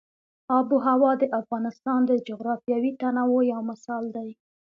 [0.57, 4.29] آب وهوا د افغانستان د جغرافیوي تنوع یو مثال دی.